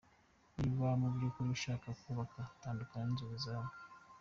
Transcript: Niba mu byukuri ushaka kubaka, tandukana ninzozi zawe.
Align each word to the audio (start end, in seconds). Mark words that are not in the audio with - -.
Niba 0.57 0.87
mu 1.01 1.07
byukuri 1.15 1.49
ushaka 1.57 1.87
kubaka, 2.01 2.39
tandukana 2.61 3.05
ninzozi 3.07 3.37
zawe. 3.45 3.71